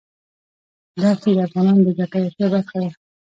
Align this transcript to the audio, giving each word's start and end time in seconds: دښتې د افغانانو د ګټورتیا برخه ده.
دښتې 1.01 1.31
د 1.37 1.39
افغانانو 1.47 1.81
د 1.85 1.89
ګټورتیا 1.99 2.47
برخه 2.53 2.77
ده. 2.83 2.89